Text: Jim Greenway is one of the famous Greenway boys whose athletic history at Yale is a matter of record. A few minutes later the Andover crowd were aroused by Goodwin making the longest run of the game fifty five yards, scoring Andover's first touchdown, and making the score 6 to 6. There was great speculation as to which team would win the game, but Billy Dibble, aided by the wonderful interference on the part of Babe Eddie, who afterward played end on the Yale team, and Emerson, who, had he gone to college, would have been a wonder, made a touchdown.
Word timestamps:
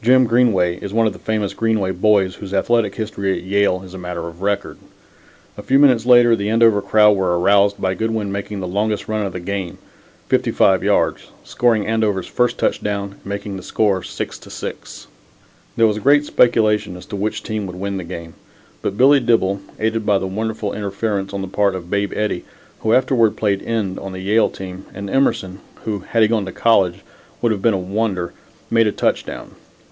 Jim 0.00 0.26
Greenway 0.26 0.76
is 0.78 0.92
one 0.94 1.08
of 1.08 1.12
the 1.12 1.18
famous 1.18 1.52
Greenway 1.52 1.90
boys 1.90 2.36
whose 2.36 2.54
athletic 2.54 2.94
history 2.94 3.36
at 3.36 3.42
Yale 3.42 3.82
is 3.82 3.94
a 3.94 3.98
matter 3.98 4.28
of 4.28 4.42
record. 4.42 4.78
A 5.56 5.62
few 5.62 5.76
minutes 5.76 6.06
later 6.06 6.36
the 6.36 6.48
Andover 6.48 6.80
crowd 6.80 7.16
were 7.16 7.36
aroused 7.38 7.80
by 7.80 7.94
Goodwin 7.94 8.30
making 8.30 8.60
the 8.60 8.68
longest 8.68 9.08
run 9.08 9.26
of 9.26 9.32
the 9.32 9.40
game 9.40 9.76
fifty 10.28 10.52
five 10.52 10.84
yards, 10.84 11.32
scoring 11.42 11.84
Andover's 11.84 12.28
first 12.28 12.58
touchdown, 12.58 13.14
and 13.14 13.26
making 13.26 13.56
the 13.56 13.62
score 13.62 14.04
6 14.04 14.38
to 14.38 14.48
6. 14.48 15.08
There 15.76 15.86
was 15.86 15.98
great 15.98 16.24
speculation 16.24 16.96
as 16.96 17.04
to 17.06 17.16
which 17.16 17.42
team 17.42 17.66
would 17.66 17.74
win 17.76 17.96
the 17.96 18.04
game, 18.04 18.34
but 18.80 18.96
Billy 18.96 19.18
Dibble, 19.18 19.60
aided 19.80 20.06
by 20.06 20.18
the 20.18 20.28
wonderful 20.28 20.72
interference 20.72 21.34
on 21.34 21.42
the 21.42 21.48
part 21.48 21.74
of 21.74 21.90
Babe 21.90 22.12
Eddie, 22.14 22.44
who 22.80 22.94
afterward 22.94 23.36
played 23.36 23.62
end 23.62 23.98
on 23.98 24.12
the 24.12 24.20
Yale 24.20 24.48
team, 24.48 24.86
and 24.94 25.10
Emerson, 25.10 25.58
who, 25.84 25.98
had 26.08 26.22
he 26.22 26.28
gone 26.28 26.46
to 26.46 26.52
college, 26.52 27.00
would 27.42 27.50
have 27.50 27.60
been 27.62 27.74
a 27.74 27.78
wonder, 27.78 28.32
made 28.70 28.86
a 28.86 28.92
touchdown. 28.92 29.56